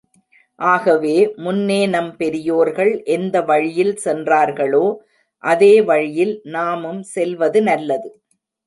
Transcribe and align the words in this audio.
ஆகவே, 0.59 1.33
முன்னே 1.35 1.87
நம் 1.87 2.09
பெரியோர்கள் 2.17 2.91
எந்த 3.07 3.41
வழியில் 3.41 3.95
சென்றார்களோ 3.97 4.85
அதே 5.43 5.81
வழியில் 5.81 6.41
நாமும் 6.51 7.01
செல்வது 7.11 7.61
நல்லது. 7.61 8.11